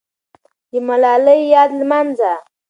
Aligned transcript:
د 0.71 0.73
ملالۍ 0.87 1.41
یاد 1.53 1.69
لمانځه. 1.79 2.33